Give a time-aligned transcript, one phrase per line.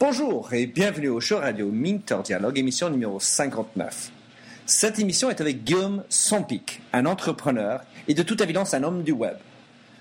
[0.00, 4.10] Bonjour et bienvenue au show radio Minter Dialogue, émission numéro 59.
[4.66, 9.12] Cette émission est avec Guillaume Sampic, un entrepreneur et de toute évidence un homme du
[9.12, 9.36] web.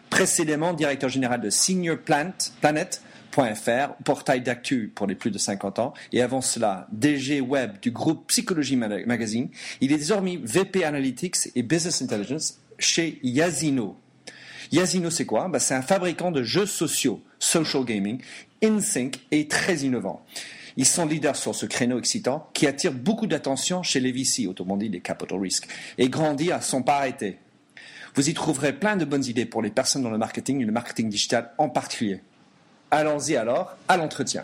[0.10, 6.24] Précédemment directeur général de Senior Planet.fr, portail d'actu pour les plus de 50 ans, et
[6.24, 9.50] avant cela DG web du groupe Psychologie Magazine.
[9.80, 13.96] Il est désormais VP Analytics et Business Intelligence chez Yazino.
[14.74, 15.48] Yazino, c'est quoi?
[15.48, 18.20] Bah, C'est un fabricant de jeux sociaux, social gaming,
[18.64, 20.26] InSync et très innovant.
[20.78, 24.76] Ils sont leaders sur ce créneau excitant qui attire beaucoup d'attention chez les VC, autrement
[24.76, 25.68] dit les capital risk,
[26.00, 27.38] et grandit à son pas arrêté.
[28.16, 30.72] Vous y trouverez plein de bonnes idées pour les personnes dans le marketing et le
[30.72, 32.24] marketing digital en particulier.
[32.90, 34.44] Allons-y alors à l'entretien.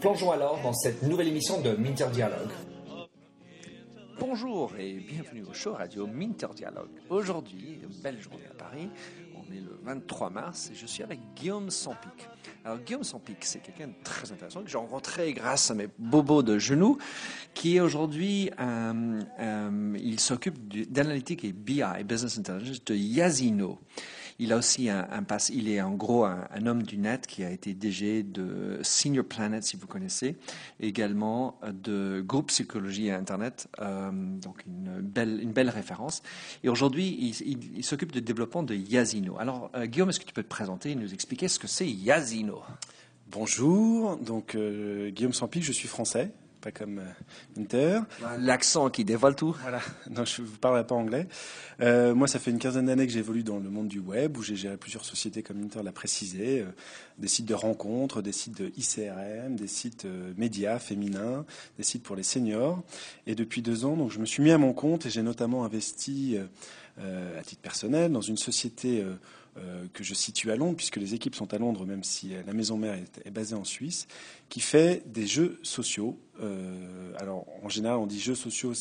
[0.00, 2.50] Plongeons alors dans cette nouvelle émission de Minter Dialogue.
[4.20, 6.90] Bonjour et bienvenue au show radio Minter Dialogue.
[7.10, 8.88] Aujourd'hui, belle journée à Paris.
[9.34, 12.28] On est le 23 mars et je suis avec Guillaume Sampic.
[12.64, 16.44] Alors Guillaume Sampic, c'est quelqu'un de très intéressant que j'ai rencontré grâce à mes bobos
[16.44, 16.98] de genoux,
[17.54, 23.80] qui est aujourd'hui, il s'occupe d'analytique et BI, Business Intelligence, de Yazino.
[24.40, 27.50] Il a aussi un, un il est en gros un, homme du net qui a
[27.50, 30.36] été DG de Senior Planet, si vous connaissez,
[30.78, 36.22] également de Groupe Psychologie et Internet, euh, donc une belle, une belle référence.
[36.62, 39.38] Et aujourd'hui, il, s'occupe du développement de Yazino.
[39.38, 41.88] Alors, euh, Guillaume, est-ce que tu peux te présenter et nous expliquer ce que c'est
[41.88, 42.62] Yazino?
[43.30, 48.00] Bonjour, donc euh, Guillaume Sampic, je suis français, pas comme euh, Inter.
[48.38, 49.56] L'accent qui dévoile tout.
[49.62, 49.80] Voilà,
[50.10, 51.26] non, je ne parle pas anglais.
[51.80, 54.42] Euh, moi, ça fait une quinzaine d'années que j'évolue dans le monde du web, où
[54.42, 56.66] j'ai géré plusieurs sociétés, comme Inter l'a précisé, euh,
[57.18, 61.44] des sites de rencontres, des sites de ICRM, des sites médias féminins,
[61.76, 62.82] des sites pour les seniors.
[63.26, 65.64] Et depuis deux ans, donc, je me suis mis à mon compte et j'ai notamment
[65.64, 66.38] investi
[66.98, 69.14] à titre personnel dans une société euh,
[69.92, 72.76] que je situe à Londres, puisque les équipes sont à Londres, même si la maison
[72.76, 74.06] mère est, basée en Suisse,
[74.48, 76.18] qui fait des jeux sociaux.
[76.40, 78.72] Euh, alors, en général, on dit jeux sociaux,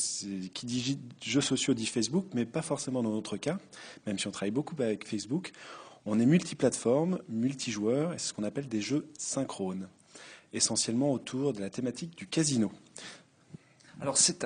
[0.54, 3.58] qui dit jeux sociaux dit Facebook, mais pas forcément dans notre cas,
[4.06, 5.52] même si on travaille beaucoup avec Facebook.
[6.06, 9.88] On est multiplateforme, multijoueur, et c'est ce qu'on appelle des jeux synchrones,
[10.54, 12.72] essentiellement autour de la thématique du casino.
[14.02, 14.44] Alors c'est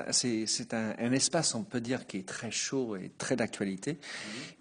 [0.74, 3.98] un, un, espace, on peut dire, qui est très chaud et très d'actualité.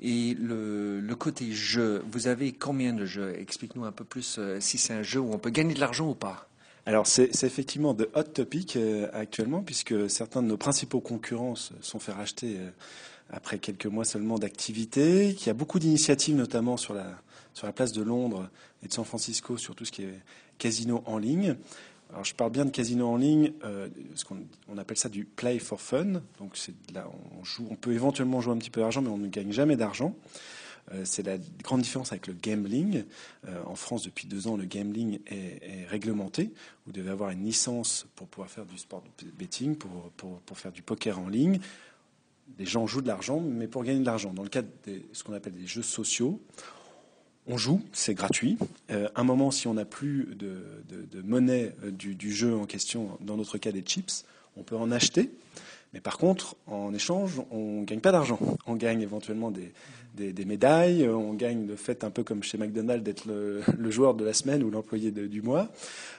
[0.00, 3.34] Et le, le, côté jeu, vous avez combien de jeux?
[3.38, 6.08] Explique-nous un peu plus euh, si c'est un jeu où on peut gagner de l'argent
[6.08, 6.48] ou pas.
[6.86, 11.98] Alors c'est effectivement de hot topic euh, actuellement, puisque certains de nos principaux concurrents sont
[11.98, 12.70] fait racheter euh,
[13.30, 17.06] après quelques mois seulement d'activité, qu'il y a beaucoup d'initiatives, notamment sur la,
[17.54, 18.48] sur la place de Londres
[18.82, 20.18] et de San Francisco, sur tout ce qui est
[20.58, 21.56] casino en ligne.
[22.10, 24.38] Alors, je parle bien de casino en ligne, euh, ce qu'on
[24.68, 26.22] on appelle ça du play for fun.
[26.38, 26.58] Donc,
[26.92, 29.52] là, on joue, on peut éventuellement jouer un petit peu d'argent, mais on ne gagne
[29.52, 30.16] jamais d'argent.
[30.92, 33.04] Euh, c'est la grande différence avec le gambling.
[33.46, 36.50] Euh, en France, depuis deux ans, le gambling est, réglementé.
[36.86, 39.04] Vous devez avoir une licence pour pouvoir faire du sport
[39.38, 40.10] betting, pour,
[40.44, 41.60] pour faire du poker en ligne.
[42.58, 44.32] Les gens jouent de l'argent, mais pour gagner de l'argent.
[44.32, 46.40] Dans le cadre de ce qu'on appelle des jeux sociaux,
[47.50, 48.58] on joue, c'est gratuit.
[48.90, 50.62] Euh, un moment, si on n'a plus de,
[51.24, 54.24] monnaie euh, du, du, jeu en question, dans notre cas des chips,
[54.56, 55.30] on peut en acheter.
[55.92, 58.38] Mais par contre, en échange, on ne gagne pas d'argent.
[58.66, 59.72] On gagne éventuellement des,
[60.14, 64.24] des, médailles, on gagne le fait, un peu comme chez McDonald's, d'être le, joueur de
[64.24, 65.68] la semaine ou l'employé du mois.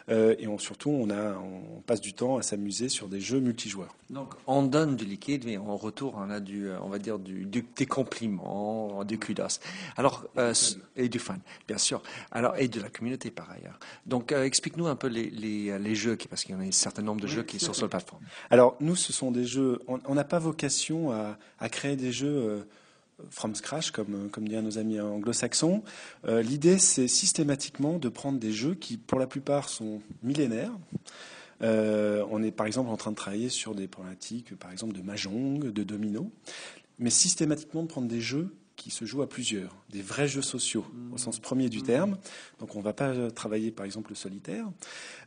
[0.10, 3.40] Euh, et on, surtout, on, a, on passe du temps à s'amuser sur des jeux
[3.40, 3.96] multijoueurs.
[4.10, 7.20] Donc, on donne du liquide, mais en retour, on a du, euh, on va dire,
[7.20, 9.60] du, des compliments, du kudos.
[9.96, 10.54] Alors, euh,
[10.96, 12.02] et du fun, bien sûr.
[12.32, 13.80] Alors, et de la communauté par ailleurs.
[14.06, 17.04] Donc, explique-nous un peu les, les, les jeux, parce qu'il y en a un certain
[17.04, 18.24] nombre de jeux qui sont sur la plateforme.
[18.50, 19.61] Alors, nous, ce sont des jeux.
[19.88, 22.66] On n'a pas vocation à, à, créer des jeux
[23.30, 25.84] from scratch, comme, comme disent nos amis anglo-saxons.
[26.28, 30.72] Euh, l'idée, c'est systématiquement de prendre des jeux qui, pour la plupart, sont millénaires.
[31.62, 35.02] Euh, on est par exemple en train de travailler sur des problématiques, par exemple, de
[35.02, 36.32] mahjong, de domino,
[36.98, 40.86] mais systématiquement de prendre des jeux qui se jouent à plusieurs, des vrais jeux sociaux
[41.14, 42.18] au sens premier du terme.
[42.60, 44.66] Donc on ne va pas travailler par exemple le solitaire.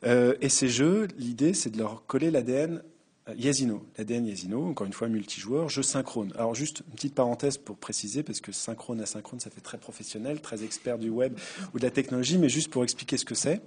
[0.04, 2.82] Euh, et ces jeux, l'idée c'est de leur coller l'ADN
[3.28, 6.32] euh, Yasino, l'ADN Yasino, encore une fois multijoueur, jeu synchrone.
[6.36, 10.40] Alors juste une petite parenthèse pour préciser, parce que synchrone, asynchrone, ça fait très professionnel,
[10.40, 11.38] très expert du web
[11.72, 13.62] ou de la technologie, mais juste pour expliquer ce que c'est.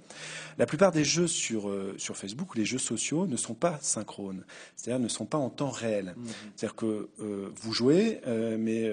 [0.58, 3.78] La plupart des jeux sur, euh, sur Facebook ou les jeux sociaux ne sont pas
[3.82, 4.44] synchrones,
[4.76, 6.14] c'est-à-dire ne sont pas en temps réel.
[6.16, 6.26] Mmh.
[6.54, 8.20] C'est-à-dire que euh, vous jouez,
[8.58, 8.90] mais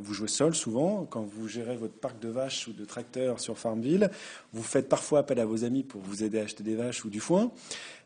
[0.00, 1.06] vous jouez seul souvent.
[1.06, 4.10] Quand vous gérez votre parc de vaches ou de tracteurs sur Farmville,
[4.52, 7.10] vous faites parfois appel à vos amis pour vous aider à acheter des vaches ou
[7.10, 7.50] du foin.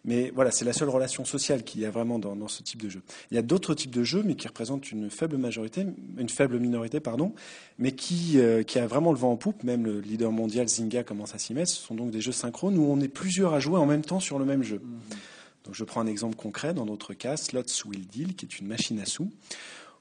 [0.05, 2.89] Mais voilà, c'est la seule relation sociale qu'il y a vraiment dans, ce type de
[2.89, 3.03] jeu.
[3.31, 5.87] Il y a d'autres types de jeux, mais qui représentent une faible majorité,
[6.19, 7.33] une faible minorité, pardon,
[7.79, 9.63] mais qui, euh, qui a vraiment le vent en poupe.
[9.63, 11.71] Même le leader mondial Zynga commence à s'y mettre.
[11.71, 14.21] Ce sont donc des jeux synchrones où on est plusieurs à jouer en même temps
[14.21, 14.81] sur le même jeu.
[14.83, 15.19] Mhm.
[15.65, 16.75] Donc je prends un exemple concret.
[16.75, 19.31] Dans notre cas, Slots Will Deal, qui est une machine à sous.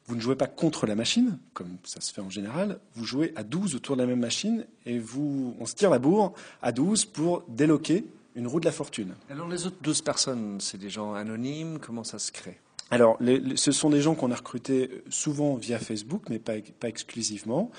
[0.07, 2.79] Vous ne jouez pas contre la machine, comme ça se fait en général.
[2.95, 5.99] Vous jouez à 12 autour de la même machine et vous, on se tire la
[5.99, 6.33] bourre
[6.63, 8.03] à 12 pour déloquer
[8.35, 9.15] une roue de la fortune.
[9.29, 12.59] Alors les autres 12 personnes, c'est des gens anonymes Comment ça se crée?
[12.91, 13.17] Alors,
[13.55, 17.71] ce sont des gens qu'on a recrutés souvent via Facebook, mais pas, pas exclusivement.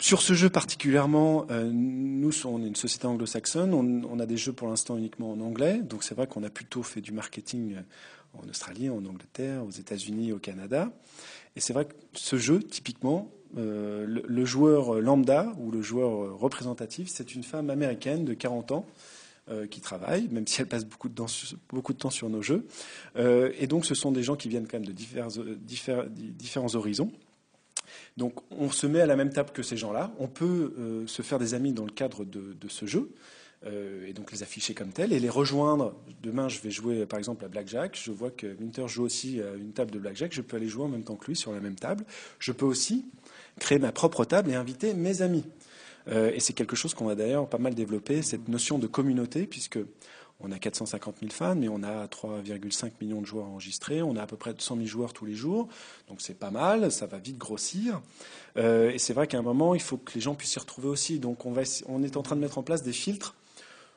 [0.00, 4.52] Sur ce jeu particulièrement, euh, nous, on est une société anglo-saxonne, on, a des jeux
[4.52, 8.40] pour l'instant uniquement en anglais, donc c'est vrai qu'on a plutôt fait du marketing euh,
[8.40, 10.90] en Australie, en Angleterre, aux États-Unis, au Canada.
[11.56, 16.38] Et c'est vrai que ce jeu, typiquement, euh, le, le, joueur lambda ou le joueur
[16.38, 18.86] représentatif, c'est une femme américaine de 40 ans
[19.70, 22.66] qui travaillent, même si elles passent beaucoup de, temps, sur nos jeux.
[23.16, 25.28] Euh, et donc, ce sont des gens qui viennent quand même de divers,
[26.10, 27.10] différents horizons.
[28.16, 30.12] Donc, on se met à la même table que ces gens-là.
[30.18, 33.10] On peut euh, se faire des amis dans le cadre de, ce jeu.
[33.64, 35.94] et donc les afficher comme tels et les rejoindre.
[36.22, 37.98] Demain, je vais jouer par exemple à Blackjack.
[38.00, 40.32] Je vois que Winter joue aussi à une table de Blackjack.
[40.32, 42.04] Je peux aller jouer en même temps que lui sur la même table.
[42.38, 43.06] Je peux aussi
[43.58, 45.44] créer ma propre table et inviter mes amis.
[46.08, 49.46] Euh, et c'est quelque chose qu'on va d'ailleurs pas mal développer, cette notion de communauté,
[49.46, 49.78] puisque
[50.40, 54.02] on a 450 000 fans, mais on a 3,5 millions de joueurs enregistrés.
[54.02, 55.68] On a à peu près 200 000 joueurs tous les jours.
[56.08, 58.00] Donc c'est pas mal, ça va vite grossir.
[58.56, 60.88] Euh, et c'est vrai qu'à un moment, il faut que les gens puissent s'y retrouver
[60.88, 61.18] aussi.
[61.18, 63.34] Donc on, est en train de mettre en place des filtres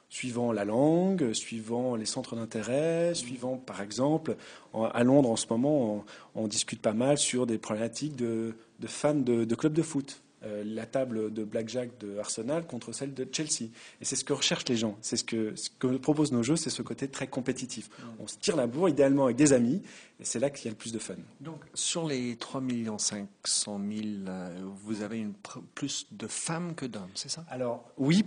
[0.09, 4.35] suivant la langue, suivant les centres d'intérêt, suivant, par exemple,
[4.73, 6.03] à Londres en ce moment,
[6.35, 8.53] on, discute pas mal sur des problématiques de,
[8.87, 10.21] fans de clubs de foot.
[10.43, 13.69] Euh, la table de blackjack de Arsenal contre celle de Chelsea.
[14.01, 14.97] Et c'est ce que recherchent les gens.
[15.01, 17.89] C'est ce que, ce que proposent nos jeux, c'est ce côté très compétitif.
[17.89, 18.03] Mm.
[18.21, 19.83] On se tire la bourre idéalement avec des amis,
[20.19, 21.13] et c'est là qu'il y a le plus de fun.
[21.41, 22.63] Donc, sur les 3
[22.97, 24.07] 500 000,
[24.83, 25.33] vous avez une,
[25.75, 27.45] plus de femmes que d'hommes, c'est ça?
[27.47, 28.25] Alors, oui.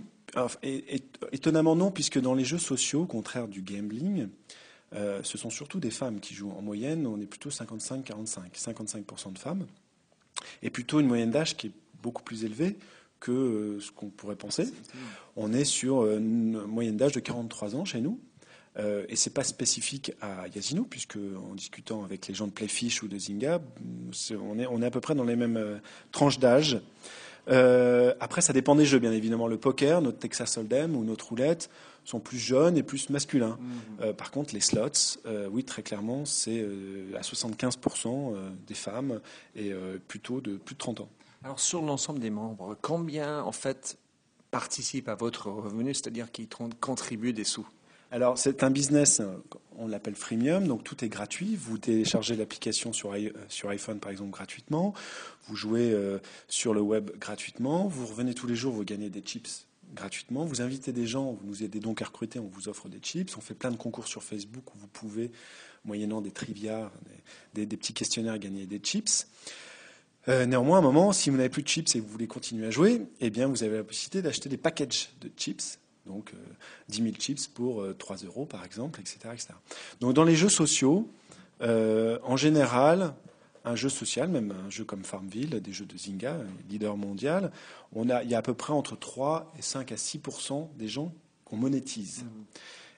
[1.33, 4.29] étonnamment non, puisque dans les jeux sociaux, au contraire du gambling,
[4.93, 6.51] euh, ce sont surtout des femmes qui jouent.
[6.51, 9.65] En moyenne, on est plutôt 55-45, 55% de femmes,
[10.61, 11.71] et plutôt une moyenne d'âge qui est
[12.05, 12.77] beaucoup plus élevé
[13.19, 14.67] que euh, ce qu'on pourrait penser.
[15.35, 18.19] On est sur euh, une moyenne d'âge de 43 ans chez nous.
[18.77, 23.03] Euh, et c'est pas spécifique à Yasino, puisque en discutant avec les gens de Playfish
[23.03, 23.61] ou de Zynga,
[24.31, 25.77] on est, on est à peu près dans les mêmes euh,
[26.11, 26.79] tranches d'âge.
[27.47, 29.47] après, ça dépend des jeux, bien évidemment.
[29.47, 31.69] Le poker, notre Texas Hold'em ou notre roulette
[32.03, 33.57] sont plus jeunes et plus masculins.
[33.59, 34.13] Mmh.
[34.13, 35.17] par contre, les slots,
[35.51, 36.63] oui, très clairement, c'est
[37.15, 38.33] à 75%
[38.67, 39.21] des femmes
[39.55, 39.71] et
[40.07, 41.09] plutôt de plus de 30 ans.
[41.45, 43.99] Alors sur l'ensemble des membres, combien en fait
[44.49, 46.49] participent à votre revenu, c'est-à-dire qui
[46.81, 47.67] contribuent des sous?
[48.09, 49.21] Alors, c'est un business,
[49.77, 51.55] on l'appelle freemium, donc tout est gratuit.
[51.55, 53.29] Vous téléchargez l'application sur, euh,
[53.69, 54.95] iPhone, par exemple, gratuitement.
[55.47, 57.87] Vous jouez euh, sur le web gratuitement.
[57.87, 60.45] Vous revenez tous les jours, vous gagnez des chips gratuitement.
[60.45, 63.37] Vous invitez des gens, vous nous aidez donc à recruter, on vous offre des chips.
[63.37, 65.31] On fait plein de concours sur Facebook où vous pouvez,
[65.83, 66.91] moyennant des trivia,
[67.53, 69.27] des petits questionnaires, gagner des chips.
[70.27, 72.27] Euh, néanmoins, à un moment, si vous n'avez plus de chips et que vous voulez
[72.27, 75.79] continuer à jouer, eh bien, vous avez la possibilité d'acheter des packages de chips.
[76.05, 76.33] Donc,
[76.89, 79.17] 10 000 chips pour 3 euh, euros, par exemple, etc.,
[79.99, 81.09] Donc, dans les jeux sociaux,
[81.61, 83.13] euh, en général,
[83.63, 86.37] un jeu social, même un jeu comme Farmville, des jeux de Zynga,
[86.69, 87.51] leader mondial,
[87.93, 90.87] on a, il y a à peu près entre 3 et 5 à 6% des
[90.87, 91.11] gens
[91.43, 92.23] qu'on monétise.
[92.23, 92.27] Mmh.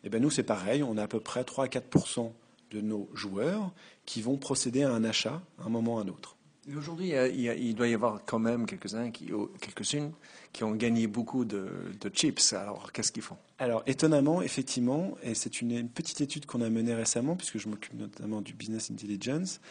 [0.05, 2.31] eh bien nous, c'est pareil, on a à peu près 3 à 4%
[2.71, 3.71] de nos joueurs
[4.05, 6.36] qui vont procéder à un achat à un moment ou à un autre.
[6.75, 10.11] Aujourd'hui, il, doit y avoir quand même quelques-uns, quelques-unes,
[10.51, 11.69] qui ont gagné beaucoup de,
[12.13, 12.51] chips.
[12.51, 13.37] Alors, qu'est-ce qu'ils font?
[13.57, 17.93] Alors, étonnamment, effectivement, et c'est une, petite étude qu'on a menée récemment, puisque je m'occupe
[17.93, 19.61] notamment du business intelligence,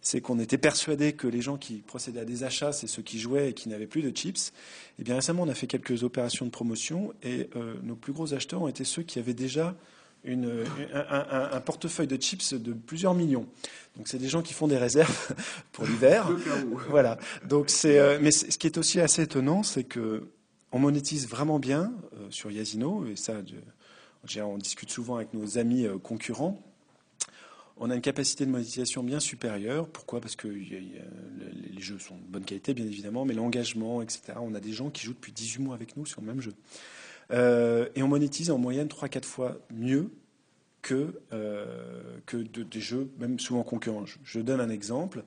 [0.00, 3.18] c'est qu'on était persuadé que les gens qui procédaient à des achats, c'est ceux qui
[3.18, 4.48] jouaient et qui n'avaient plus de chips.
[4.48, 8.14] Et eh bien récemment, on a fait quelques opérations de promotion, et euh, nos plus
[8.14, 9.76] gros acheteurs ont été ceux qui avaient déjà
[10.26, 13.46] une, un, portefeuille de chips de plusieurs millions.
[13.96, 15.34] Donc c'est des gens qui font des réserves
[15.72, 16.28] pour l'hiver.
[16.88, 17.18] voilà.
[17.48, 20.28] Donc c'est, euh, mais ce qui est aussi assez étonnant, c'est que
[20.72, 23.34] on monétise vraiment bien euh, sur Yasino et ça,
[24.42, 26.60] on discute souvent avec nos amis euh, concurrents.
[27.78, 29.86] On a une capacité de monétisation bien supérieure.
[29.86, 30.20] Pourquoi?
[30.20, 34.32] Parce que les jeux sont de bonne qualité, bien évidemment, mais l'engagement, etc.
[34.40, 36.54] On a des gens qui jouent depuis 18 mois avec nous sur le même jeu.
[37.32, 40.10] Euh, et on monétise en moyenne 3-4 fois mieux
[40.82, 44.04] que, euh, que des jeux, même souvent concurrents.
[44.22, 45.24] Je, donne un exemple.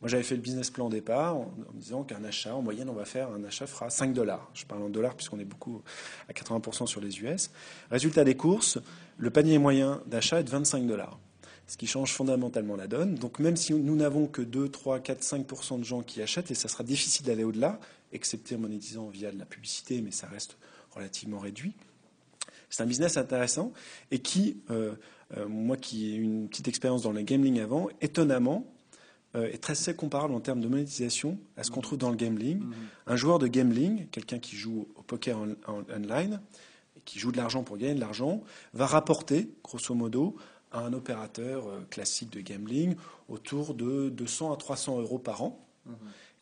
[0.00, 2.88] Moi, j'avais fait le business plan au départ en, me disant qu'un achat, en moyenne,
[2.88, 4.50] on va faire un achat fera 5 dollars.
[4.52, 5.82] Je parle en dollars puisqu'on est beaucoup
[6.28, 7.50] à 80% sur les US.
[7.90, 8.78] Résultat des courses,
[9.16, 11.18] le panier moyen d'achat est de 25 dollars
[11.66, 13.16] ce qui change fondamentalement la donne.
[13.16, 16.54] Donc même si nous n'avons que 2, 3, 4, 5% de gens qui achètent, et
[16.54, 17.80] ça sera difficile d'aller au-delà,
[18.12, 20.56] excepté en monétisant via de la publicité, mais ça reste
[20.96, 21.74] relativement réduit.
[22.68, 23.72] C'est un business intéressant
[24.10, 24.94] et qui, euh,
[25.36, 28.66] euh, moi qui ai une petite expérience dans le gambling avant, étonnamment,
[29.34, 32.60] euh, est très comparable en termes de monétisation à ce qu'on trouve dans le gambling.
[32.60, 32.72] Mm-hmm.
[33.06, 35.38] Un joueur de gambling, quelqu'un qui joue au poker
[35.68, 36.40] online,
[37.04, 40.36] qui joue de l'argent pour gagner de l'argent, va rapporter, grosso modo,
[40.72, 42.96] à un opérateur classique de gambling
[43.28, 45.64] autour de 200 à 300 euros par an.
[45.88, 45.92] Mm-hmm.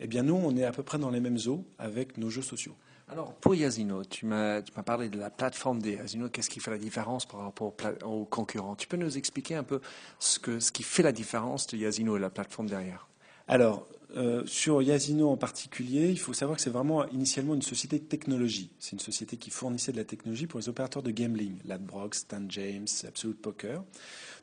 [0.00, 2.42] Eh bien, nous, on est à peu près dans les mêmes eaux avec nos jeux
[2.42, 2.74] sociaux.
[3.08, 6.30] Alors, pour Yasino, tu m'as parlé de la plateforme des Yasino.
[6.30, 8.76] Qu'est-ce qui fait la différence par rapport aux, concurrents?
[8.76, 9.80] Tu peux nous expliquer un peu
[10.18, 13.06] ce, qui fait la différence de Yasino et la plateforme derrière?
[13.46, 17.98] Alors, euh, sur Yasino en particulier, il faut savoir que c'est vraiment initialement une société
[17.98, 18.70] de technologie.
[18.78, 22.42] C'est une société qui fournissait de la technologie pour les opérateurs de gambling, Ladbrokes, Stan
[22.48, 23.84] James, Absolute Poker.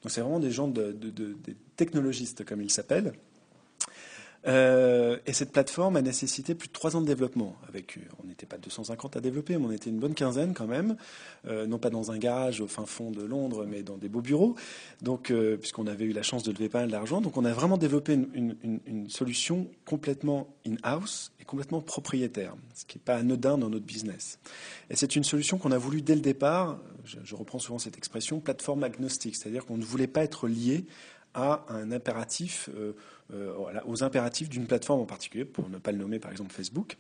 [0.04, 3.14] Donc c'est vraiment des gens de, des technologistes, comme ils s'appellent.
[4.48, 7.56] Euh, et cette plateforme a nécessité plus de trois ans de développement.
[7.68, 10.68] Avec, euh, on n'était pas 250 à développer, mais on était une bonne quinzaine quand
[10.68, 10.96] même,
[11.48, 14.22] euh, non pas dans un garage au fin fond de Londres, mais dans des beaux
[14.22, 14.56] bureaux.
[15.02, 17.78] Donc, puisqu'on avait eu la chance de lever pas mal d'argent, donc on a vraiment
[17.78, 23.86] développé une, solution complètement in-house et complètement propriétaire, ce qui n'est pas anodin dans notre
[23.86, 24.40] business.
[24.90, 26.80] Et c'est une solution qu'on a voulu dès le départ.
[27.04, 30.86] Je, reprends souvent cette expression, plateforme agnostique, c'est-à-dire qu'on ne voulait pas être lié
[31.34, 32.70] à un impératif,
[33.86, 36.98] aux impératifs d'une plateforme en particulier, pour ne pas le nommer par exemple Facebook.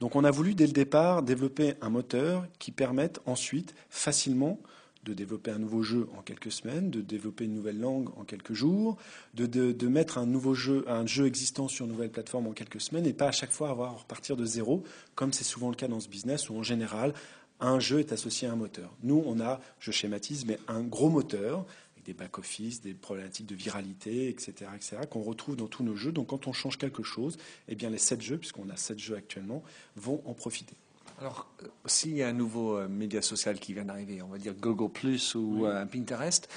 [0.00, 4.60] Donc on a voulu dès le départ développer un moteur qui permette ensuite facilement
[5.04, 8.52] de développer un nouveau jeu en quelques semaines, de développer une nouvelle langue en quelques
[8.52, 8.96] jours,
[9.34, 12.80] de, de, mettre un nouveau jeu, un jeu existant sur une nouvelle plateforme en quelques
[12.80, 14.82] semaines et pas à chaque fois avoir à repartir de zéro,
[15.14, 17.14] comme c'est souvent le cas dans ce business où en général
[17.60, 18.94] un jeu est associé à un moteur.
[19.02, 21.64] Nous, on a, je schématise, mais un gros moteur
[22.08, 26.10] des back-office, des problématiques de viralité, etc., etc., qu'on retrouve dans tous nos jeux.
[26.10, 27.36] Donc quand on change quelque chose,
[27.68, 29.62] eh bien les sept jeux, puisqu'on a sept jeux actuellement,
[29.94, 30.74] vont en profiter.
[31.20, 34.38] Alors, euh, s'il y a un nouveau euh, média social qui vient d'arriver, on va
[34.38, 36.48] dire Google Plus ou euh, Pinterest,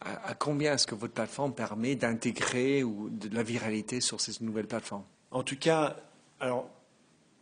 [0.00, 4.68] à, combien est-ce que votre plateforme permet d'intégrer ou de la viralité sur ces nouvelles
[4.68, 5.04] plateformes?
[5.32, 5.96] En tout cas,
[6.38, 6.68] alors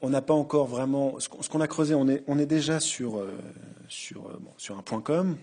[0.01, 1.19] on n'a pas encore vraiment.
[1.19, 3.27] Ce qu'on a creusé, on est, on est déjà sur,
[3.89, 5.37] sur, sur un point com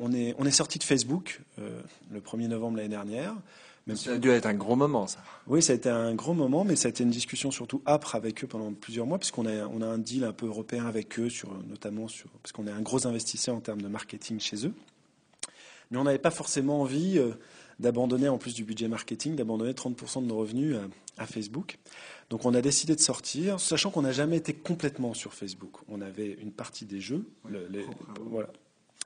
[0.00, 1.80] on est, on est sorti de Facebook euh,
[2.10, 3.34] le 1er novembre l'année dernière.
[3.94, 5.20] ça a dû être un gros moment, ça.
[5.46, 8.14] Oui, ça a été un gros moment, mais ça a été une discussion surtout âpre
[8.14, 11.18] avec eux pendant plusieurs mois, puisqu'on a, on a un deal un peu européen avec
[11.18, 14.66] eux, sur, notamment sur, parce qu'on est un gros investisseur en termes de marketing chez
[14.66, 14.74] eux.
[15.90, 17.32] Mais on n'avait pas forcément envie euh,
[17.78, 20.76] d'abandonner, en plus du budget marketing, d'abandonner 30% de nos revenus
[21.16, 21.78] à, Facebook.
[22.30, 25.78] Donc on a décidé de sortir, sachant qu'on n'a jamais été complètement sur Facebook.
[25.88, 27.24] On avait une partie des jeux,
[28.30, 28.48] voilà,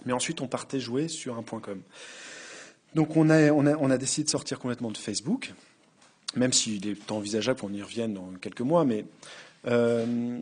[0.06, 1.80] mais ensuite, on partait jouer sur un point .com.
[2.94, 5.52] Donc on a, décidé de sortir complètement de Facebook,
[6.36, 8.84] même s'il est envisageable qu'on y revienne dans quelques mois.
[8.84, 9.04] Mais,
[9.66, 10.38] euh,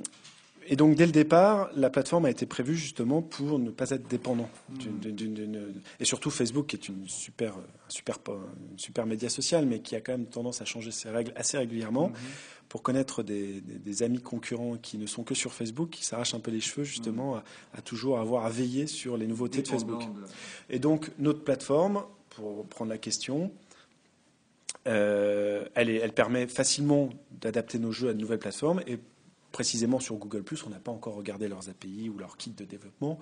[0.66, 4.08] et donc dès le départ, la plateforme a été prévue justement pour ne pas être
[4.08, 4.48] dépendant.
[5.98, 7.54] et surtout Facebook, qui est une super,
[7.88, 8.18] super,
[8.76, 12.08] super média social, mais qui a quand même tendance à changer ses règles assez régulièrement.
[12.08, 12.14] Mmh
[12.70, 16.52] pour connaître des, amis concurrents qui ne sont que sur Facebook, qui s'arrachent un peu
[16.52, 17.42] les cheveux justement mm.
[17.74, 20.02] à, toujours avoir à veiller sur les nouveautés de Facebook.
[20.70, 23.50] Et donc notre plateforme, pour prendre la question,
[24.86, 28.98] euh, elle, elle, permet facilement d'adapter nos jeux à de nouvelles plateformes et
[29.52, 33.18] précisément sur Google⁇ on n'a pas encore regardé leurs API ou leur kit de développement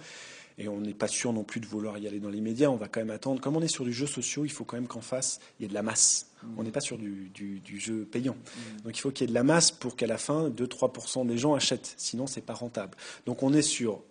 [0.59, 2.69] et on n'est pas sûr non plus de vouloir y aller dans les médias.
[2.69, 3.41] On va quand même attendre.
[3.41, 5.67] Comme on est sur du jeu social, il faut quand même qu'en face, il y
[5.67, 6.33] ait de la masse.
[6.57, 7.33] On n'est pas sur du,
[7.77, 8.35] jeu payant.
[8.35, 8.83] Mm.
[8.83, 11.39] Donc il faut qu'il y ait de la masse pour qu'à la fin, 2-3% des
[11.39, 11.95] gens achètent.
[11.97, 12.97] Sinon, c'est pas rentable.
[13.27, 14.03] Donc on est sur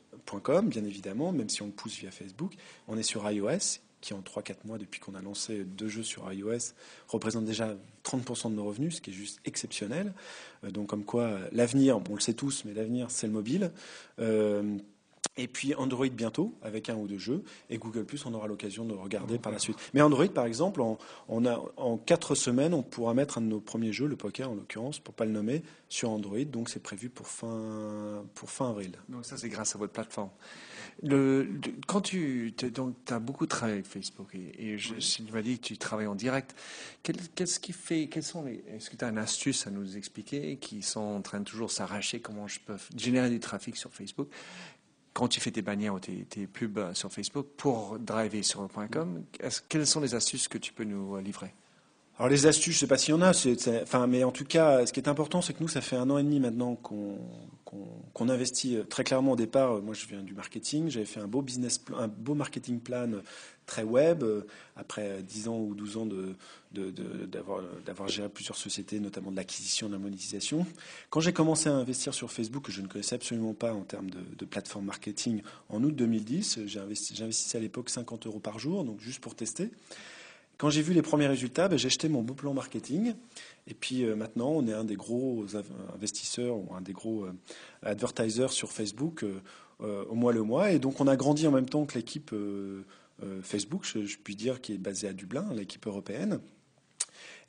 [0.43, 2.53] .com, bien évidemment, même si on le pousse via Facebook.
[2.87, 6.31] On est sur iOS, qui en 3-4 mois, depuis qu'on a lancé deux jeux sur
[6.31, 6.73] iOS,
[7.07, 10.13] représente déjà 30% de nos revenus, ce qui est juste exceptionnel.
[10.63, 13.71] Euh, donc comme quoi, l'avenir, on le sait tous, mais l'avenir, c'est le mobile.
[15.37, 17.43] Et puis Android bientôt, avec un ou deux jeux.
[17.69, 19.77] Et Google Plus, on aura l'occasion de regarder par la suite.
[19.93, 23.47] Mais Android, par exemple, en, on a, en quatre semaines, on pourra mettre un de
[23.47, 26.43] nos premiers jeux, le poker en l'occurrence, pour pas le nommer, sur Android.
[26.45, 28.91] Donc c'est prévu pour fin, pour fin avril.
[29.09, 30.29] Donc ça, c'est grâce à votre plateforme.
[31.03, 31.47] Le,
[31.85, 35.67] quand tu donc as beaucoup travaillé avec Facebook et, et je, tu m'as dit que
[35.67, 36.55] tu travailles en direct.
[37.03, 40.57] Qu'est-ce qui fait Quels sont les Est-ce que tu as une astuce à nous expliquer
[40.57, 42.19] qui sont en train de toujours s'arracher?
[42.19, 44.29] Comment je peux générer du trafic sur Facebook?
[45.17, 49.23] Quand tu fais tes bannières ou tes, pubs sur Facebook pour driver sur le .com,
[49.67, 51.55] quelles sont les astuces que tu peux nous livrer?
[52.19, 53.31] Alors les astuces, je ne sais pas s'il y en a,
[53.83, 56.09] enfin, mais en tout cas, ce qui est important, c'est que nous, ça fait un
[56.09, 59.73] an et demi maintenant qu'on investit euh, très clairement au départ.
[59.73, 63.13] Euh, moi, je viens du marketing, j'avais fait un beau business, un beau marketing plan
[63.13, 63.21] euh,
[63.67, 64.23] très web
[64.75, 66.07] après 10 ans ou 12 ans
[66.71, 70.65] d'avoir géré plusieurs sociétés, notamment de l'acquisition, de la monétisation.
[71.11, 74.09] Quand j'ai commencé à investir sur Facebook, que je ne connaissais absolument pas en termes
[74.09, 79.19] de, plateforme marketing, en août 2010, j'investissais à l'époque 50 euros par jour, donc juste
[79.19, 79.69] pour tester.
[80.57, 83.13] Quand j'ai vu les premiers résultats, ben, j'ai acheté mon beau plan marketing.
[83.67, 85.45] Et puis euh, maintenant, on est un des gros
[85.93, 87.33] investisseurs ou un des gros euh,
[87.83, 90.71] advertisers sur Facebook euh, au mois le mois.
[90.71, 92.33] Et donc, on a grandi en même temps que l'équipe
[93.41, 96.39] Facebook, je, puis dire, qui est basée à Dublin, l'équipe européenne.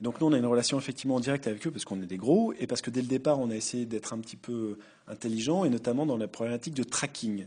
[0.01, 2.17] Donc nous, on a une relation effectivement en direct avec eux parce qu'on est des
[2.17, 5.65] gros et parce que dès le départ, on a essayé d'être un petit peu intelligent
[5.65, 7.45] et notamment dans la problématique de tracking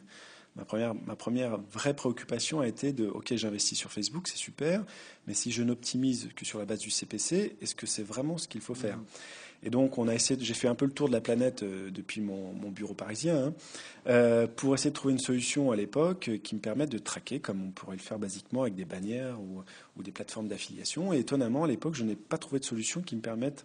[0.57, 4.85] ma première, ma première vraie préoccupation a été de, OK, j'investis sur Facebook, c'est super,
[5.27, 8.49] mais si je n'optimise que sur la base du CPC, est-ce que c'est vraiment ce
[8.49, 8.99] qu'il faut faire?
[8.99, 9.05] Mm.
[9.65, 11.91] Et donc, on a essayé, j'ai fait un peu le tour de la planète euh,
[11.91, 13.55] depuis mon, bureau parisien hein,
[14.09, 17.39] euh, pour essayer de trouver une solution à l'époque euh, qui me permette de traquer,
[17.39, 19.63] comme on pourrait le faire basiquement avec des bannières ou,
[19.97, 21.13] ou des plateformes d'affiliation.
[21.13, 23.65] Et étonnamment, à l'époque, je n'ai pas trouvé de solution qui me permette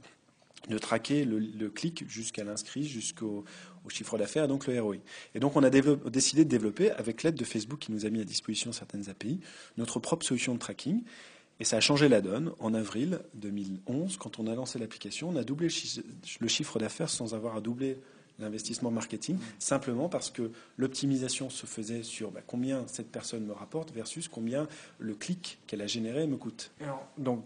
[0.69, 3.45] de traquer le, clic jusqu'à l'inscrit, jusqu'au
[3.91, 4.97] chiffre d'affaires, donc le ROI.
[5.35, 8.21] Et donc on a décidé de développer, avec l'aide de Facebook qui nous a mis
[8.21, 9.39] à disposition certaines API,
[9.77, 11.03] notre propre solution de tracking.
[11.59, 12.51] Et ça a changé la donne.
[12.59, 15.69] En avril 2011, quand on a lancé l'application, on a doublé
[16.39, 17.97] le chiffre d'affaires sans avoir à doubler
[18.39, 23.91] l'investissement marketing, simplement parce que l'optimisation se faisait sur bah, combien cette personne me rapporte
[23.91, 24.67] versus combien
[24.99, 26.71] le clic qu'elle a généré me coûte.
[27.17, 27.43] donc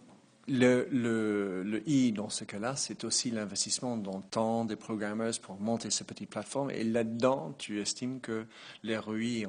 [0.48, 5.34] le, le, le, I, dans ce cas-là, c'est aussi l'investissement dans le temps des programmeurs
[5.42, 6.72] pour monter ces petites plateformes.
[6.72, 8.46] Et là-dedans, tu estimes que
[8.84, 9.48] l'ROI,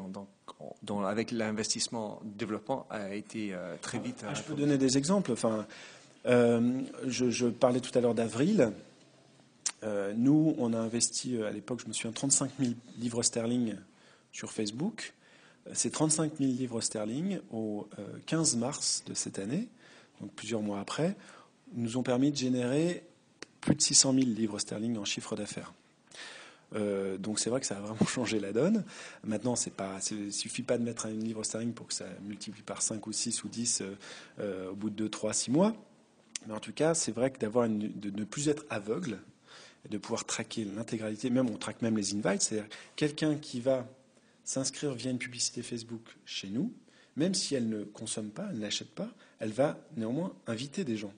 [1.06, 4.24] avec l'investissement développement, a été euh, très vite.
[4.26, 5.32] Ah, je peux donner des exemples.
[5.32, 5.66] Enfin,
[6.26, 8.72] euh, je, parlais tout à l'heure d'avril.
[9.84, 13.74] Euh, nous, on a investi à l'époque, je me souviens, 35 000 livres sterling
[14.30, 15.14] sur Facebook.
[15.72, 17.88] Ces 35 000 livres sterling, au
[18.26, 19.68] 15 mars de cette année,
[20.22, 21.16] donc plusieurs mois après,
[21.74, 23.04] nous ont permis de générer
[23.60, 25.72] plus de 600 000 livres sterling en chiffre d'affaires.
[26.74, 28.84] Euh, donc c'est vrai que ça a vraiment changé la donne.
[29.24, 32.82] Maintenant, c'est pas, suffit pas de mettre un livre sterling pour que ça multiplie par
[32.82, 33.96] 5 ou 6 ou 10 euh,
[34.40, 35.74] euh, au bout de 2, 3, 6 mois.
[36.46, 39.18] Mais en tout cas, c'est vrai que d'avoir de ne plus être aveugle
[39.84, 43.86] et de pouvoir traquer l'intégralité, même on traque même les invites, c'est-à-dire quelqu'un qui va
[44.44, 46.72] s'inscrire via une publicité Facebook chez nous,
[47.16, 49.08] même si elle ne consomme pas, elle n'achète pas,
[49.42, 51.12] elle va néanmoins inviter des gens.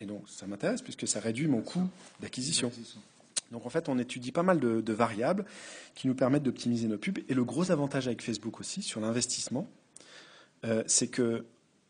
[0.00, 1.82] Et donc ça m'intéresse puisque ça réduit mon coût
[2.20, 2.70] d'acquisition.
[3.50, 5.44] Donc en fait, on étudie pas mal de, variables
[5.96, 7.18] qui nous permettent d'optimiser nos pubs.
[7.28, 9.68] Et le gros avantage avec Facebook aussi sur l'investissement,
[10.64, 11.44] euh, c'est que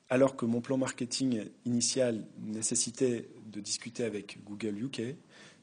[0.08, 5.14] alors que mon plan marketing initial nécessitait de discuter avec Google UK,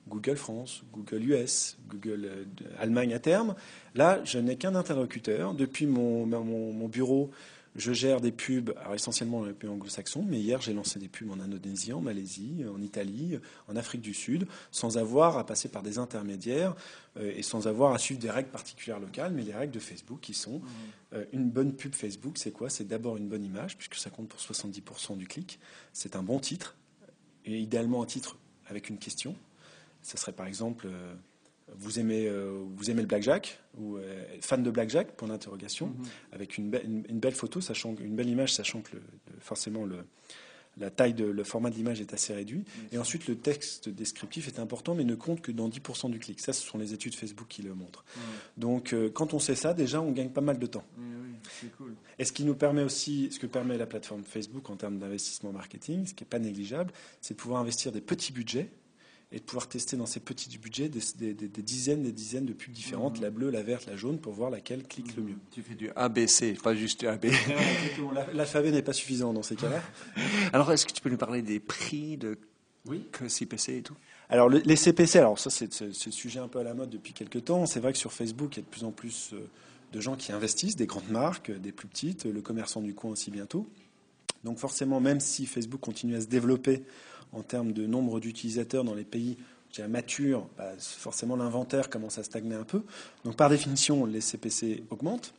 [0.08, 2.46] Google France, Google US, Google euh,
[2.78, 3.56] Allemagne à terme.
[3.96, 5.54] Là, je n'ai qu'un interlocuteur.
[5.56, 7.32] Depuis mon, mon, bureau,
[7.76, 11.08] je gère des pubs, alors essentiellement dans les pays anglo-saxons, mais hier j'ai lancé des
[11.08, 15.70] pubs en Indonésie, en Malaisie, en Italie, en Afrique du Sud, sans avoir à passer
[15.70, 16.76] par des intermédiaires
[17.18, 20.20] euh, et sans avoir à suivre des règles particulières locales, mais les règles de Facebook
[20.22, 20.64] qui sont mmh.
[21.14, 22.70] euh, une bonne pub Facebook, c'est quoi?
[22.70, 25.60] C'est d'abord une bonne image, puisque ça compte pour 70% du clic.
[25.94, 26.76] C'est un bon titre,
[27.46, 29.36] et idéalement un titre avec une question,
[30.02, 31.14] ce serait par exemple euh,
[31.78, 36.06] vous aimez, euh, vous aimez le blackjack ou euh, fan de blackjack pour l'interrogation mhm.
[36.32, 36.72] avec une,
[37.08, 38.98] une, belle photo, sachant une belle image, sachant que
[39.40, 40.06] forcément le,
[40.78, 42.64] la taille de le format de l'image est assez réduit.
[42.92, 46.40] Et ensuite, le texte descriptif est important, mais ne compte que dans 10% du clic.
[46.40, 48.06] Ça, ce sont les études Facebook qui le montrent.
[48.58, 50.86] Donc, quand on sait ça, déjà, on gagne pas mal de temps.
[51.78, 51.94] cool.
[52.20, 55.52] Et ce qui nous permet aussi, ce que permet la plateforme Facebook en termes d'investissement
[55.52, 58.70] marketing, ce qui n'est pas négligeable, c'est de pouvoir investir des petits budgets
[59.32, 61.00] et de pouvoir tester dans ces petits budgets des,
[61.64, 63.24] dizaines et des dizaines de pubs différentes, mhm.
[63.24, 65.38] la bleue, la verte, la jaune, pour voir laquelle clique le mieux.
[65.52, 67.28] Tu fais du ABC, pas juste du AB.
[68.34, 69.82] L'alphabet n'est pas suffisant dans ces cas-là.
[70.54, 72.38] Alors, est-ce que tu peux nous parler des prix de
[72.86, 73.08] oui.
[73.28, 73.96] CPC et tout?
[74.32, 77.44] Alors les CPC, alors ça c'est le sujet un peu à la mode depuis quelques
[77.44, 77.66] temps.
[77.66, 79.50] C'est vrai que sur Facebook, il y a de plus en plus euh,
[79.92, 83.30] de gens qui investissent, des grandes marques, des plus petites, le commerçant du coin aussi
[83.30, 83.68] bientôt.
[84.46, 86.84] Donc forcément, même si Facebook continue à se développer
[87.34, 89.38] en termes de nombre d'utilisateurs dans les pays
[89.88, 92.84] matures, bah, forcément l'inventaire commence à stagner un peu.
[93.24, 95.34] Donc par définition, les CPC augmentent.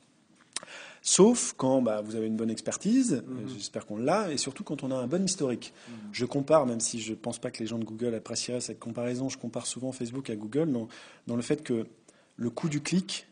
[1.05, 3.49] Sauf quand bah, vous avez une bonne expertise, mhm.
[3.49, 5.75] j'espère qu'on l'a, et surtout quand on a un bon historique.
[5.89, 5.95] Mhm.
[6.13, 8.79] Je compare, même si je ne pense pas que les gens de Google apprécieraient cette
[8.79, 10.89] comparaison, je compare souvent Facebook à Google dans,
[11.27, 11.87] dans le fait que
[12.37, 13.27] le coût du clic,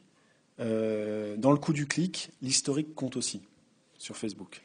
[0.59, 3.41] euh, dans le coût du clic, l'historique compte aussi
[3.99, 4.63] sur Facebook.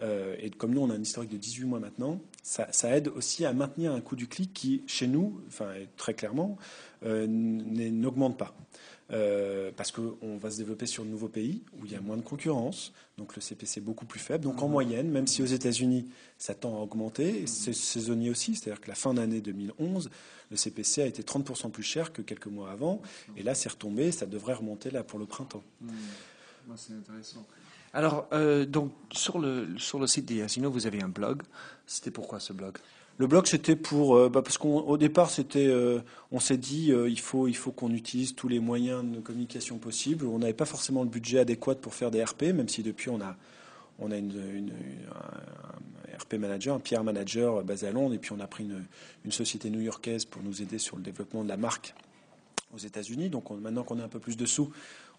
[0.00, 3.44] Euh, et comme nous, on a un historique de 18 mois maintenant, ça, aide aussi
[3.44, 6.56] à maintenir un coût du clic qui, chez nous, enfin, très clairement,
[7.04, 8.54] euh, n'augmente pas.
[9.10, 12.18] Euh, parce qu'on va se développer sur de nouveaux pays où il y a moins
[12.18, 14.44] de concurrence, donc le CPC est beaucoup plus faible.
[14.44, 14.72] Donc en mhm.
[14.72, 18.94] moyenne, même si aux États-Unis ça tend à augmenter, c'est saisonnier aussi, c'est-à-dire que la
[18.94, 20.10] fin d'année 2011,
[20.50, 23.00] le CPC a été 30% plus cher que quelques mois avant,
[23.38, 25.64] et là c'est retombé, ça devrait remonter là pour le printemps.
[25.80, 25.90] Mhm.
[26.76, 27.46] C'est intéressant.
[27.94, 31.42] Alors, euh, donc, sur le, sur le site d'Iasino, vous avez un blog.
[31.86, 32.78] C'était pourquoi ce blog?
[33.16, 37.18] Le blog, c'était pour euh, bah, parce qu'au départ, c'était, euh, on s'est dit, il
[37.18, 40.26] faut, il faut qu'on utilise tous les moyens de communication possibles.
[40.26, 43.20] On n'avait pas forcément le budget adéquat pour faire des RP, même si depuis on
[43.20, 43.36] a,
[43.98, 44.70] on a une,
[45.12, 48.64] un RP manager, un PR manager basé à Londres, et puis on a pris
[49.24, 51.94] une, société new-yorkaise pour nous aider sur le développement de la marque
[52.74, 53.28] aux États-Unis.
[53.28, 54.70] Donc maintenant qu'on a un peu plus de sous,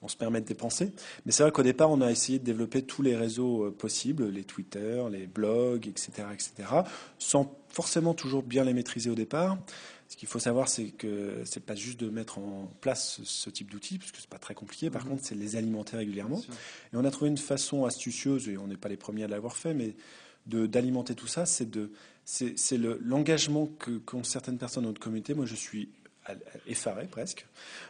[0.01, 0.91] on se permet de dépenser.
[1.25, 4.29] Mais c'est vrai qu'au départ, on a essayé de développer tous les réseaux euh, possibles,
[4.29, 6.69] les Twitter, les blogs, etc., etc.,
[7.17, 9.57] sans forcément toujours bien les maîtriser au départ.
[10.07, 13.69] Ce qu'il faut savoir, c'est que c'est pas juste de mettre en place ce type
[13.69, 14.89] d'outils, parce que c'est pas très compliqué.
[14.89, 15.11] Par mhm.
[15.11, 16.41] contre, c'est de les alimenter régulièrement.
[16.93, 19.55] Et on a trouvé une façon astucieuse, et on n'est pas les premiers à l'avoir
[19.55, 19.95] fait, mais
[20.47, 21.91] d'alimenter tout ça, c'est de
[22.25, 25.33] c'est l'engagement que qu'ont certaines personnes dans notre communauté.
[25.33, 25.89] Moi, je suis
[26.67, 27.45] effaré presque,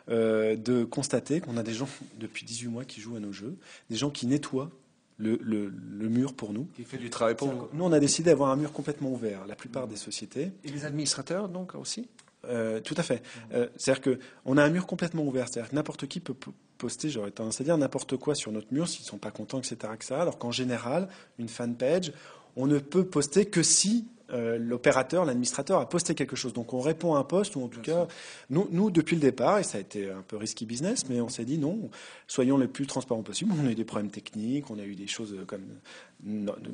[0.10, 1.88] euh, de constater qu'on a des gens
[2.20, 3.56] depuis 18 mois qui jouent à nos jeux,
[3.90, 4.72] des gens qui nettoient
[5.18, 6.68] le, mur pour nous.
[6.76, 7.68] Qui fait du travail pour nous.
[7.74, 10.52] Nous, on a décidé d'avoir un mur complètement ouvert, la plupart des sociétés.
[10.64, 12.08] Et les administrateurs, donc, aussi?
[12.46, 13.22] Euh, tout à fait.
[13.54, 15.48] Euh, c'est-à-dire qu'on a un mur complètement ouvert.
[15.50, 16.36] C'est-à-dire que n'importe qui peut
[16.78, 19.60] poster, j'aurais tendance à dire, n'importe quoi sur notre mur s'ils ne sont pas contents,
[19.60, 19.78] etc.
[20.00, 22.14] Ça, alors qu'en général, une fanpage,
[22.56, 26.54] on ne peut poster que si euh, l'opérateur, l'administrateur a posté quelque chose.
[26.54, 28.08] Donc on répond à un poste, ou en tout cas,
[28.50, 31.30] nous, nous, depuis le départ, et ça a été un peu risky business, mais on
[31.30, 31.90] s'est dit non,
[32.28, 33.52] soyons les plus transparents possible.
[33.62, 35.66] On a eu des problèmes techniques, on a eu des choses comme,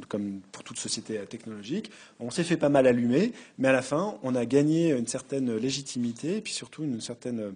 [0.08, 1.92] comme pour toute société technologique.
[2.20, 5.56] On s'est fait pas mal allumer, mais à la fin, on a gagné une certaine
[5.56, 7.54] légitimité, et puis surtout une certaine...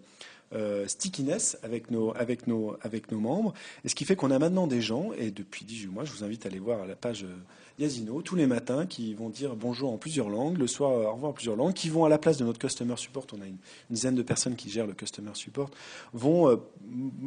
[0.52, 3.54] Euh, stickiness avec nos, avec, nos, avec nos membres.
[3.86, 6.24] Et ce qui fait qu'on a maintenant des gens, et depuis 18 mois, je vous
[6.24, 7.24] invite à aller voir la page
[7.80, 11.32] Yasino tous les matins qui vont dire bonjour en plusieurs langues, le soir au revoir
[11.32, 13.58] en plusieurs langues, qui vont à la place de notre customer support, on a une,
[13.90, 15.70] dizaine de personnes qui gèrent le customer support,
[16.14, 16.58] vont euh,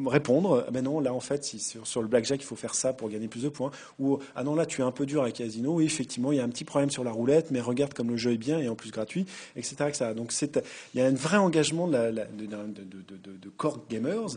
[0.06, 2.92] répondre, ah ben non, là en fait, si sur, le blackjack, il faut faire ça
[2.92, 5.36] pour gagner plus de points, ou ah non, là tu es un peu dur avec
[5.36, 8.10] Casino, oui, effectivement, il y a un petit problème sur la roulette, mais regarde comme
[8.10, 9.24] le jeu est bien et en plus gratuit,
[9.56, 10.12] etc.
[10.14, 10.62] Donc il
[10.94, 14.36] y a un vrai engagement de, la, de, de core gamers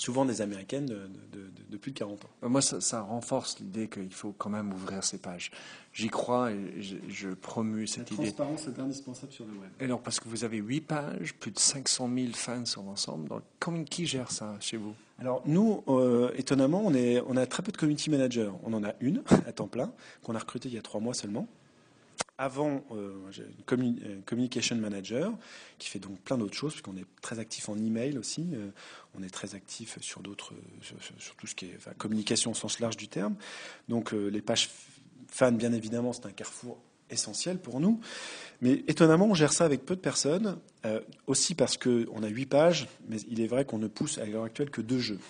[0.00, 2.48] souvent des Américaines de, plus de 40 ans.
[2.48, 5.50] Moi, ça, renforce l'idée qu'il faut quand même ouvrir ces pages.
[5.92, 8.24] J'y crois et je, promue cette idée.
[8.24, 9.70] La transparence est indispensable sur le web.
[9.78, 13.28] Et alors, parce que vous avez 8 pages, plus de 500 000 fans sur l'ensemble,
[13.28, 13.42] donc
[13.88, 14.94] qui gère ça chez vous?
[15.18, 18.50] Alors nous, euh, étonnamment, on, est, on a très peu de community managers.
[18.64, 21.14] On en a une à temps plein, qu'on a recrutée il y a trois mois
[21.14, 21.46] seulement.
[22.42, 25.30] Avant, euh, j'ai une communication manager
[25.76, 28.48] qui fait donc plein d'autres choses, puisqu'on est très actif en email aussi.
[28.54, 28.70] Euh,
[29.14, 30.54] on est très actif sur d'autres,
[31.18, 33.34] sur, tout ce qui est communication au sens large du terme.
[33.90, 34.70] Donc euh, les pages
[35.28, 36.78] fans, bien évidemment, c'est un carrefour
[37.10, 38.00] essentiel pour nous.
[38.62, 40.58] Mais étonnamment, on gère ça avec peu de personnes,
[41.26, 44.44] aussi parce qu'on a huit pages, mais il est vrai qu'on ne pousse à l'heure
[44.44, 45.20] actuelle que deux jeux.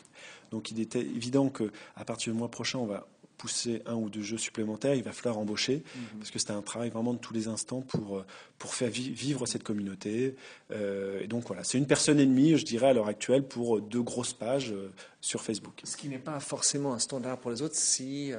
[0.52, 3.08] Donc il était évident qu'à partir du mois prochain, on va
[3.40, 6.18] pousser un ou deux jeux supplémentaires, il va falloir embaucher, mhm.
[6.18, 8.26] parce que c'est un travail vraiment de tous les instants pour, euh,
[8.58, 10.36] pour faire vivre cette communauté.
[10.70, 13.80] Euh, et donc voilà, c'est une personne et demie, je dirais, à l'heure actuelle, pour
[13.80, 15.80] deux grosses pages euh, sur Facebook.
[15.84, 18.32] Ce qui n'est pas forcément un standard pour les autres si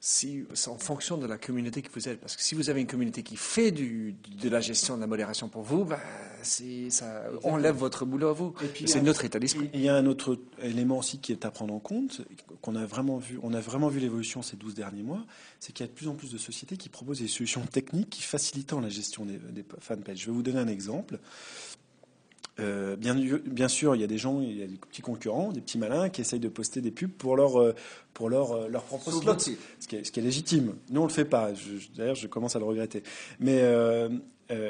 [0.00, 2.20] si, c'est en fonction de la communauté que vous êtes.
[2.20, 5.08] Parce que si vous avez une communauté qui fait du, de la gestion de la
[5.08, 5.98] modération pour vous, bah,
[6.42, 8.54] ça enlève votre boulot à vous.
[8.86, 9.70] C'est notre état d'esprit.
[9.74, 12.22] Il y a un autre élément aussi qui est à prendre en compte,
[12.62, 15.24] qu'on a vraiment vu, on a vraiment vu l'évolution ces 12 derniers mois,
[15.58, 18.10] c'est qu'il y a de plus en plus de sociétés qui proposent des solutions techniques
[18.10, 20.18] qui facilitent la gestion des, des fanpages.
[20.18, 21.18] Je vais vous donner un exemple.
[22.60, 25.52] Euh, bien, bien, sûr, il y a des gens, il y a des petits concurrents,
[25.52, 27.74] des petits malins qui essayent de poster des pubs pour leur, euh,
[28.14, 29.44] pour leur, euh, leur propre slot, ce
[29.86, 30.74] qui, est, ce qui, est, légitime.
[30.90, 31.52] Nous, on le fait pas.
[31.96, 33.02] D'ailleurs, je commence à le regretter.
[33.38, 33.62] Mais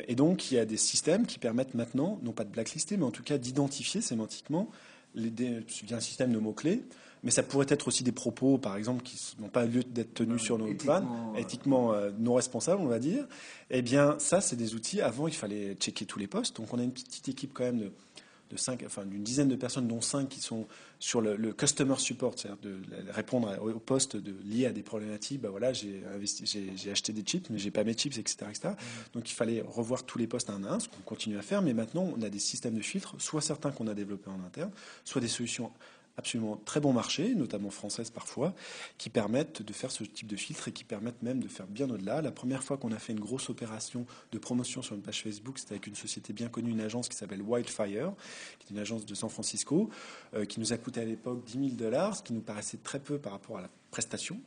[0.09, 3.05] et donc, il y a des systèmes qui permettent maintenant, non pas de blacklister, mais
[3.05, 4.68] en tout cas d'identifier sémantiquement
[5.14, 6.83] les, via un système de mots clés
[7.22, 10.40] mais ça pourrait être aussi des propos, par exemple, qui n'ont pas lieu d'être tenus
[10.42, 13.26] sur nos éthiquement, vannes, éthiquement euh, non responsables, on va dire.
[13.70, 15.00] Eh bien, ça, c'est des outils.
[15.00, 16.57] Avant, il fallait checker tous les postes.
[16.57, 17.90] Donc, on a une petite équipe quand même de,
[18.50, 20.66] de cinq, enfin, d'une dizaine de personnes, dont cinq qui sont
[21.00, 24.83] sur le, le customer support, c'est-à-dire de répondre à- aux postes de, liés à des
[24.83, 25.40] problématiques.
[25.40, 28.37] Bah voilà, j'ai investi, j'ai, j'ai acheté des chips, mais j'ai pas mes chips, etc.,
[28.48, 28.70] etc.
[29.12, 31.61] Donc, il fallait revoir tous les postes un à un, ce qu'on continue à faire.
[31.62, 34.70] Mais maintenant, on a des systèmes de filtres, soit certains qu'on a développés en interne,
[35.04, 35.70] soit des solutions
[36.18, 38.52] absolument très bon marché, notamment françaises parfois,
[38.98, 41.88] qui permettent de faire ce type de filtre et qui permettent même de faire bien
[41.88, 42.20] au-delà.
[42.20, 45.59] La première fois qu'on a fait une grosse opération de promotion sur une page Facebook,
[45.59, 48.12] c'était avec une société bien connue, une agence qui s'appelle Wildfire,
[48.59, 49.88] qui est une agence de San Francisco,
[50.35, 52.98] euh, qui nous a coûté à l'époque 10 000 dollars, ce qui nous paraissait très
[52.98, 54.40] peu par rapport à la prestation.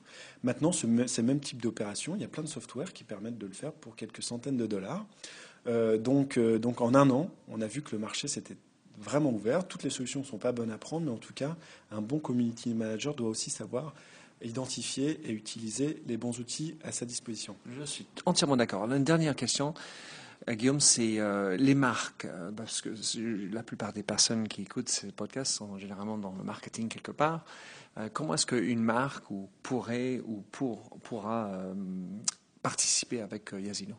[0.44, 3.48] Maintenant, ce, ces mêmes types d'opérations, il y a plein de software qui permettent de
[3.48, 5.06] le faire pour quelques centaines de dollars.
[5.68, 8.58] Euh, donc, euh, donc en un an, on a vu que le marché s'était
[9.02, 9.68] vraiment ouvert.
[9.68, 11.56] Toutes les solutions ne sont pas bonnes à prendre, mais en tout cas,
[11.92, 13.94] un bon community manager doit aussi savoir
[14.44, 17.56] identifier et utiliser les bons outils à sa disposition.
[17.78, 18.92] Je suis entièrement d'accord.
[18.92, 19.74] Une dernière question,
[20.50, 22.90] euh, Guillaume, c'est euh, les marques, euh, parce que
[23.54, 27.46] la plupart des personnes qui écoutent ces podcasts sont généralement dans le marketing quelque part.
[28.14, 31.52] Comment est-ce qu'une marque ou pourrait ou pour, pourra
[32.64, 33.98] participer avec Yazino?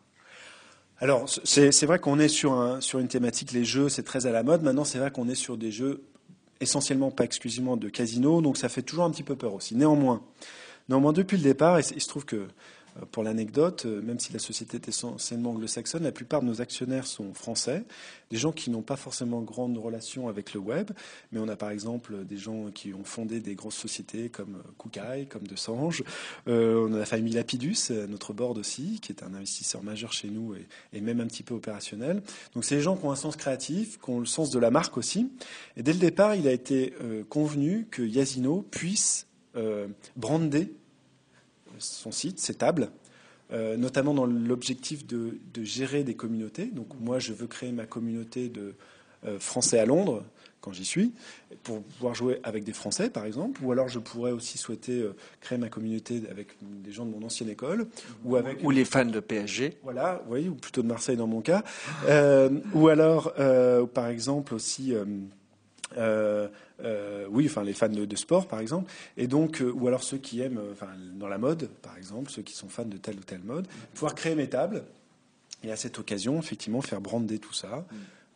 [1.03, 4.31] Alors, c'est vrai qu'on est sur, un, sur une thématique, les jeux, c'est très à
[4.31, 4.63] la mode.
[4.63, 6.05] Maintenant, c'est vrai qu'on est sur des jeux
[6.61, 9.75] essentiellement, pas exclusivement de casino, donc ça fait toujours un petit peu peur aussi.
[9.75, 10.23] Néanmoins,
[10.89, 12.47] néanmoins depuis le départ, il se trouve que,
[13.11, 17.07] pour l'anecdote, euh, même si la société est essentiellement anglo-saxonne, la plupart de nos actionnaires
[17.07, 17.85] sont français,
[18.31, 20.91] des gens qui n'ont pas forcément grande relation avec le web,
[21.31, 24.71] mais on a par exemple des gens qui ont fondé des grosses sociétés comme euh,
[24.79, 26.05] Koukaï, comme De Sange.
[26.49, 30.13] Euh, on a la famille Lapidus, euh, notre board aussi, qui est un investisseur majeur
[30.13, 30.55] chez nous
[30.93, 32.23] et, même un petit peu opérationnel.
[32.55, 34.71] Donc c'est des gens qui ont un sens créatif, qui ont le sens de la
[34.71, 35.31] marque aussi.
[35.77, 39.27] Et dès le départ, il a été euh, convenu que Yazino puisse
[39.57, 40.73] euh, brander
[41.79, 42.91] son site, ses tables,
[43.53, 46.67] euh, notamment dans l'objectif de, de gérer des communautés.
[46.67, 48.75] Donc moi, je veux créer ma communauté de
[49.27, 50.25] euh, Français à Londres
[50.63, 51.13] quand j'y suis,
[51.65, 55.17] pour pouvoir jouer avec des Français, par exemple, ou alors je pourrais aussi souhaiter euh,
[55.41, 57.89] créer ma communauté avec des gens de mon ancienne école,
[58.25, 61.41] ou avec Ou les fans de PSG voilà, oui, ou plutôt de Marseille dans mon
[61.41, 61.65] cas.
[62.75, 63.35] Ou alors,
[63.93, 64.95] par exemple, aussi,
[65.99, 66.49] euh,
[66.83, 68.91] euh, oui, enfin les fans de, de sport, par exemple.
[69.17, 72.31] Et donc, euh, ou alors ceux qui aiment, euh, enfin, dans la mode, par exemple,
[72.31, 74.85] ceux qui sont fans de telle ou telle mode, pouvoir créer mes tables.
[75.65, 77.87] Et à cette occasion, effectivement, faire brander tout ça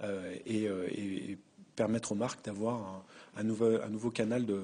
[0.03, 1.39] euh, et, euh, et- et
[1.75, 3.05] permettre aux marques d'avoir
[3.37, 4.63] un, un nouveau, un nouveau canal de,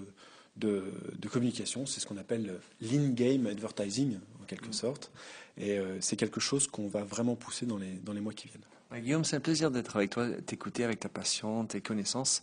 [0.57, 0.85] de,
[1.19, 1.85] de communication.
[1.87, 5.11] C'est ce qu'on appelle l'in-game advertising, en quelque sorte.
[5.59, 8.49] Et euh, c'est quelque chose qu'on va vraiment pousser dans les, dans les mois qui
[8.49, 8.63] viennent.
[9.03, 12.43] Guillaume, c'est un plaisir d'être avec toi, t'écouter avec ta passion, tes connaissances.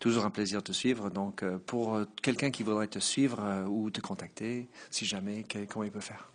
[0.00, 1.10] Toujours un plaisir de te suivre.
[1.10, 5.44] Donc, euh, pour euh, quelqu'un qui voudrait te suivre euh, ou te contacter, si jamais,
[5.68, 6.32] comment il peut faire?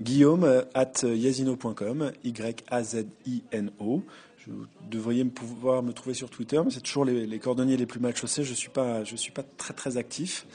[0.00, 4.02] Guillaume at yazino.com, Y-A-Z-I-N-O.
[4.46, 8.00] Vous devriez pouvoir me trouver sur Twitter, mais c'est toujours les, les cordonniers les plus
[8.00, 8.44] mal chaussés.
[8.44, 10.46] Je suis pas, je suis pas très très actif.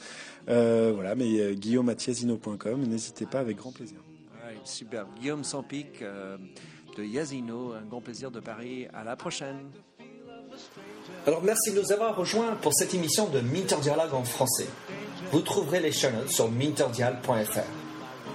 [0.48, 2.82] Euh, voilà, mais euh, Guillaume at yazino.com.
[2.82, 3.98] N'hésitez pas, avec grand plaisir.
[4.32, 5.06] Ouais, Super.
[5.20, 6.36] Guillaume Sampic euh,
[6.96, 8.86] de Yazino, un grand plaisir de Paris.
[8.92, 9.70] À la prochaine.
[11.26, 14.66] Alors merci de nous avoir rejoints pour cette émission de Minter Dialogue en français.
[15.32, 17.60] Vous trouverez les show notes sur minterdial.fr.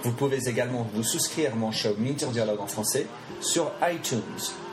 [0.02, 3.06] Vous pouvez également vous souscrire à mon show Minter Dialogue en français
[3.40, 4.20] sur iTunes,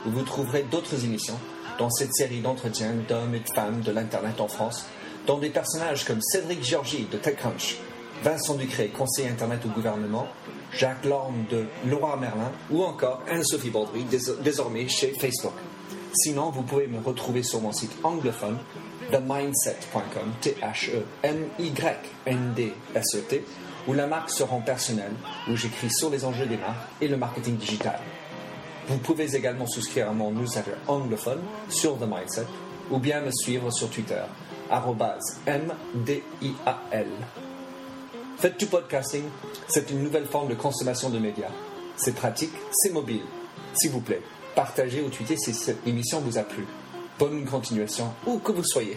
[0.06, 1.38] où vous trouverez d'autres émissions
[1.78, 4.86] dans cette série d'entretiens d'hommes et de femmes de l'Internet en France,
[5.26, 7.76] dont des personnages comme Cédric Georgie de TechCrunch,
[8.24, 10.26] Vincent Ducré, conseiller Internet au gouvernement,
[10.72, 15.52] Jacques Lorme de Laura Merlin ou encore Anne-Sophie Baudry, dés- désormais chez Facebook.
[16.14, 18.58] Sinon, vous pouvez me retrouver sur mon site anglophone,
[19.10, 21.04] themindset.com, T-H-E-M-Y-N-D-S-E-T,
[23.86, 25.12] où la marque se rend personnelle,
[25.48, 28.00] où j'écris sur les enjeux des marques et le marketing digital.
[28.88, 32.46] Vous pouvez également souscrire à mon newsletter anglophone sur The Mindset,
[32.90, 34.22] ou bien me suivre sur Twitter,
[35.46, 37.06] M-D-I-A-L.
[38.38, 39.24] Faites du podcasting,
[39.66, 41.50] c'est une nouvelle forme de consommation de médias.
[41.96, 43.24] C'est pratique, c'est mobile.
[43.74, 44.22] S'il vous plaît,
[44.58, 46.66] partagez ou tweetez si cette émission vous a plu.
[47.16, 48.96] Bonne continuation, où que vous soyez.